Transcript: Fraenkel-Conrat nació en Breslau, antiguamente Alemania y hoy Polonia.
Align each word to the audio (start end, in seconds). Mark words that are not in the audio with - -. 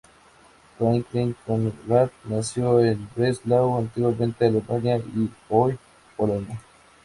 Fraenkel-Conrat 0.79 2.11
nació 2.25 2.79
en 2.83 3.07
Breslau, 3.15 3.77
antiguamente 3.77 4.47
Alemania 4.47 4.97
y 4.97 5.29
hoy 5.47 5.77
Polonia. 6.17 6.59